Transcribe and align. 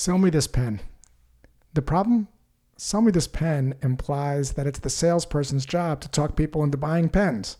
Sell 0.00 0.16
me 0.16 0.30
this 0.30 0.46
pen. 0.46 0.80
The 1.74 1.82
problem? 1.82 2.28
Sell 2.78 3.02
me 3.02 3.10
this 3.10 3.28
pen 3.28 3.74
implies 3.82 4.52
that 4.52 4.66
it's 4.66 4.78
the 4.78 4.88
salesperson's 4.88 5.66
job 5.66 6.00
to 6.00 6.08
talk 6.08 6.36
people 6.36 6.64
into 6.64 6.78
buying 6.78 7.10
pens. 7.10 7.58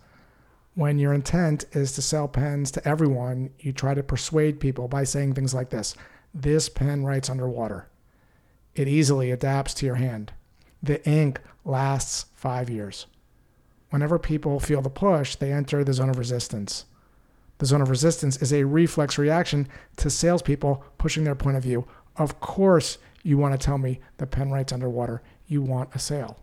When 0.74 0.98
your 0.98 1.12
intent 1.12 1.66
is 1.72 1.92
to 1.92 2.00
sell 2.00 2.28
pens 2.28 2.70
to 2.70 2.88
everyone, 2.88 3.50
you 3.58 3.74
try 3.74 3.92
to 3.92 4.02
persuade 4.02 4.58
people 4.58 4.88
by 4.88 5.04
saying 5.04 5.34
things 5.34 5.52
like 5.52 5.68
this 5.68 5.94
This 6.32 6.70
pen 6.70 7.04
writes 7.04 7.28
underwater. 7.28 7.90
It 8.74 8.88
easily 8.88 9.30
adapts 9.30 9.74
to 9.74 9.84
your 9.84 9.96
hand. 9.96 10.32
The 10.82 11.06
ink 11.06 11.42
lasts 11.66 12.24
five 12.34 12.70
years. 12.70 13.04
Whenever 13.90 14.18
people 14.18 14.60
feel 14.60 14.80
the 14.80 14.88
push, 14.88 15.36
they 15.36 15.52
enter 15.52 15.84
the 15.84 15.92
zone 15.92 16.08
of 16.08 16.16
resistance. 16.16 16.86
The 17.60 17.66
zone 17.66 17.82
of 17.82 17.90
resistance 17.90 18.40
is 18.40 18.54
a 18.54 18.64
reflex 18.64 19.18
reaction 19.18 19.68
to 19.98 20.08
salespeople 20.08 20.82
pushing 20.96 21.24
their 21.24 21.34
point 21.34 21.58
of 21.58 21.62
view. 21.62 21.86
Of 22.20 22.38
course, 22.38 22.98
you 23.22 23.38
want 23.38 23.58
to 23.58 23.64
tell 23.64 23.78
me 23.78 23.98
the 24.18 24.26
pen 24.26 24.50
writes 24.50 24.74
underwater. 24.74 25.22
You 25.46 25.62
want 25.62 25.94
a 25.94 25.98
sale. 25.98 26.38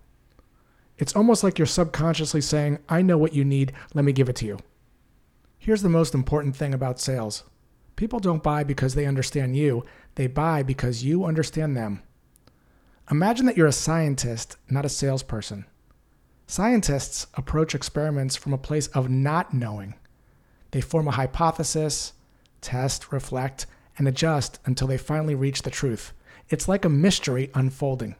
It's 0.97 1.15
almost 1.15 1.43
like 1.43 1.59
you're 1.59 1.67
subconsciously 1.67 2.41
saying, 2.41 2.79
I 2.89 3.03
know 3.03 3.19
what 3.19 3.33
you 3.33 3.45
need, 3.45 3.73
let 3.93 4.03
me 4.03 4.11
give 4.11 4.27
it 4.27 4.35
to 4.37 4.47
you. 4.47 4.57
Here's 5.59 5.83
the 5.83 5.89
most 5.89 6.15
important 6.15 6.55
thing 6.55 6.73
about 6.73 6.99
sales 6.99 7.43
people 7.95 8.19
don't 8.19 8.41
buy 8.41 8.63
because 8.63 8.95
they 8.95 9.05
understand 9.05 9.55
you, 9.55 9.85
they 10.15 10.25
buy 10.25 10.63
because 10.63 11.03
you 11.03 11.25
understand 11.25 11.77
them. 11.77 12.01
Imagine 13.11 13.45
that 13.45 13.55
you're 13.55 13.67
a 13.67 13.71
scientist, 13.71 14.57
not 14.71 14.83
a 14.83 14.89
salesperson. 14.89 15.65
Scientists 16.47 17.27
approach 17.35 17.75
experiments 17.75 18.35
from 18.35 18.51
a 18.51 18.57
place 18.57 18.87
of 18.87 19.11
not 19.11 19.53
knowing. 19.53 19.93
They 20.71 20.81
form 20.81 21.07
a 21.07 21.11
hypothesis, 21.11 22.13
test, 22.61 23.11
reflect, 23.11 23.67
and 23.97 24.07
adjust 24.07 24.59
until 24.65 24.87
they 24.87 24.97
finally 24.97 25.35
reach 25.35 25.61
the 25.61 25.71
truth. 25.71 26.13
It's 26.49 26.67
like 26.67 26.85
a 26.85 26.89
mystery 26.89 27.49
unfolding. 27.53 28.15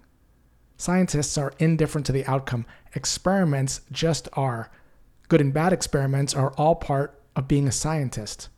Scientists 0.77 1.38
are 1.38 1.54
indifferent 1.59 2.05
to 2.05 2.12
the 2.12 2.26
outcome. 2.26 2.65
Experiments 2.93 3.82
just 3.91 4.27
are. 4.34 4.70
Good 5.27 5.41
and 5.41 5.54
bad 5.54 5.74
experiments 5.74 6.35
are 6.35 6.51
all 6.54 6.76
part 6.76 7.21
of 7.35 7.48
being 7.48 7.68
a 7.68 7.71
scientist. 7.71 8.49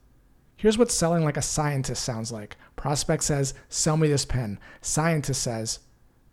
Here's 0.55 0.77
what 0.77 0.91
selling 0.91 1.23
like 1.23 1.37
a 1.37 1.41
scientist 1.41 2.03
sounds 2.03 2.31
like. 2.31 2.57
Prospect 2.75 3.23
says, 3.23 3.53
Sell 3.69 3.95
me 3.95 4.09
this 4.09 4.25
pen. 4.25 4.59
Scientist 4.81 5.41
says, 5.41 5.79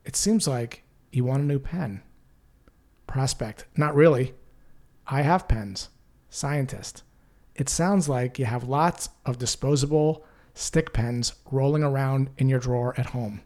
It 0.05 0.17
seems 0.17 0.49
like 0.49 0.83
you 1.13 1.25
want 1.25 1.43
a 1.43 1.47
new 1.47 1.61
pen. 1.61 2.03
Prospect, 3.07 3.67
Not 3.77 3.95
really. 3.95 4.35
I 5.07 5.23
have 5.23 5.47
pens. 5.47 5.91
Scientist, 6.29 7.05
It 7.55 7.69
sounds 7.69 8.09
like 8.09 8.39
you 8.41 8.47
have 8.47 8.65
lots 8.65 9.11
of 9.25 9.39
disposable 9.39 10.26
stick 10.57 10.93
pens 10.93 11.35
rolling 11.53 11.83
around 11.83 12.31
in 12.39 12.49
your 12.49 12.59
drawer 12.59 12.95
at 12.99 13.07
home. 13.07 13.43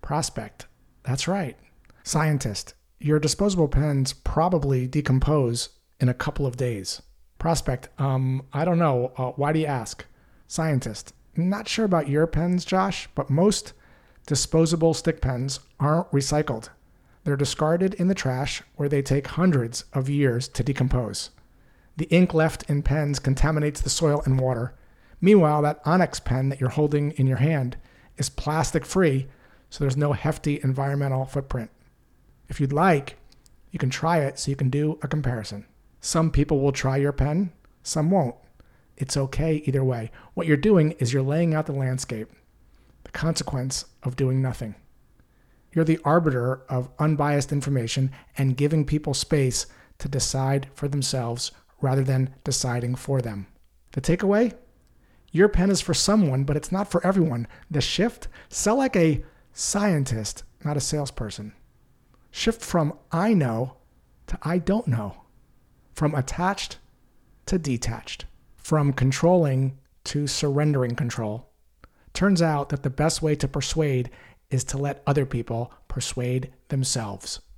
Prospect, 0.00 0.66
That's 1.04 1.28
right. 1.28 1.56
Scientist, 2.02 2.74
Your 2.98 3.18
disposable 3.18 3.68
pens 3.68 4.12
probably 4.12 4.86
decompose 4.86 5.68
in 6.00 6.08
a 6.08 6.14
couple 6.14 6.46
of 6.46 6.56
days. 6.56 7.02
Prospect, 7.38 7.88
um, 7.98 8.42
I 8.52 8.64
don't 8.64 8.78
know. 8.78 9.12
Uh, 9.16 9.32
why 9.32 9.52
do 9.52 9.58
you 9.58 9.66
ask? 9.66 10.04
Scientist, 10.46 11.12
not 11.36 11.68
sure 11.68 11.84
about 11.84 12.08
your 12.08 12.26
pens, 12.26 12.64
Josh, 12.64 13.08
but 13.14 13.28
most 13.28 13.74
disposable 14.26 14.94
stick 14.94 15.20
pens 15.20 15.60
aren't 15.78 16.10
recycled. 16.10 16.70
They're 17.24 17.36
discarded 17.36 17.94
in 17.94 18.08
the 18.08 18.14
trash 18.14 18.62
where 18.76 18.88
they 18.88 19.02
take 19.02 19.26
hundreds 19.26 19.84
of 19.92 20.08
years 20.08 20.48
to 20.48 20.62
decompose. 20.62 21.30
The 21.96 22.06
ink 22.06 22.32
left 22.34 22.68
in 22.68 22.82
pens 22.82 23.18
contaminates 23.18 23.80
the 23.80 23.90
soil 23.90 24.22
and 24.24 24.38
water. 24.40 24.74
Meanwhile, 25.24 25.62
that 25.62 25.80
Onyx 25.86 26.20
pen 26.20 26.50
that 26.50 26.60
you're 26.60 26.68
holding 26.68 27.12
in 27.12 27.26
your 27.26 27.38
hand 27.38 27.78
is 28.18 28.28
plastic 28.28 28.84
free, 28.84 29.26
so 29.70 29.82
there's 29.82 29.96
no 29.96 30.12
hefty 30.12 30.60
environmental 30.62 31.24
footprint. 31.24 31.70
If 32.50 32.60
you'd 32.60 32.74
like, 32.74 33.16
you 33.70 33.78
can 33.78 33.88
try 33.88 34.18
it 34.18 34.38
so 34.38 34.50
you 34.50 34.56
can 34.56 34.68
do 34.68 34.98
a 35.00 35.08
comparison. 35.08 35.64
Some 36.02 36.30
people 36.30 36.60
will 36.60 36.72
try 36.72 36.98
your 36.98 37.14
pen, 37.14 37.54
some 37.82 38.10
won't. 38.10 38.34
It's 38.98 39.16
okay 39.16 39.62
either 39.64 39.82
way. 39.82 40.10
What 40.34 40.46
you're 40.46 40.58
doing 40.58 40.90
is 40.98 41.14
you're 41.14 41.22
laying 41.22 41.54
out 41.54 41.64
the 41.64 41.72
landscape, 41.72 42.30
the 43.04 43.10
consequence 43.10 43.86
of 44.02 44.16
doing 44.16 44.42
nothing. 44.42 44.74
You're 45.72 45.86
the 45.86 46.00
arbiter 46.04 46.64
of 46.68 46.90
unbiased 46.98 47.50
information 47.50 48.10
and 48.36 48.58
giving 48.58 48.84
people 48.84 49.14
space 49.14 49.64
to 50.00 50.06
decide 50.06 50.68
for 50.74 50.86
themselves 50.86 51.50
rather 51.80 52.04
than 52.04 52.34
deciding 52.44 52.96
for 52.96 53.22
them. 53.22 53.46
The 53.92 54.02
takeaway? 54.02 54.52
Your 55.34 55.48
pen 55.48 55.68
is 55.68 55.80
for 55.80 55.94
someone, 55.94 56.44
but 56.44 56.56
it's 56.56 56.70
not 56.70 56.88
for 56.88 57.04
everyone. 57.04 57.48
The 57.68 57.80
shift? 57.80 58.28
Sell 58.48 58.76
like 58.76 58.94
a 58.94 59.24
scientist, 59.52 60.44
not 60.64 60.76
a 60.76 60.80
salesperson. 60.80 61.54
Shift 62.30 62.62
from 62.62 62.96
I 63.10 63.34
know 63.34 63.78
to 64.28 64.38
I 64.42 64.58
don't 64.58 64.86
know. 64.86 65.24
From 65.92 66.14
attached 66.14 66.78
to 67.46 67.58
detached. 67.58 68.26
From 68.56 68.92
controlling 68.92 69.76
to 70.04 70.28
surrendering 70.28 70.94
control. 70.94 71.50
Turns 72.12 72.40
out 72.40 72.68
that 72.68 72.84
the 72.84 72.88
best 72.88 73.20
way 73.20 73.34
to 73.34 73.48
persuade 73.48 74.10
is 74.50 74.62
to 74.62 74.78
let 74.78 75.02
other 75.04 75.26
people 75.26 75.72
persuade 75.88 76.52
themselves. 76.68 77.40